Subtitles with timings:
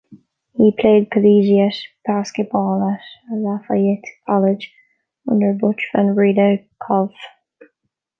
[0.57, 2.99] He played collegiate basketball at
[3.31, 4.73] Lafayette College
[5.29, 7.13] under Butch Van Breda Kolff.